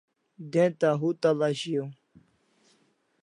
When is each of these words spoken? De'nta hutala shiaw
De'nta 0.51 0.89
hutala 0.99 1.49
shiaw 1.59 1.89